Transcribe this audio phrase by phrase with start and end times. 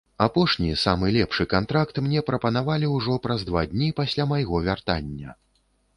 [0.25, 5.41] Апошні, самы лепшы кантракт мне прапанавалі ўжо праз два дні пасля майго вяртання.